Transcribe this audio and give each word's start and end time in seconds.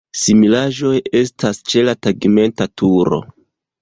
Similaĵoj 0.19 0.93
estas 1.21 1.59
ĉe 1.73 1.85
la 1.91 1.97
tegmenta 2.07 2.69
turo. 2.83 3.21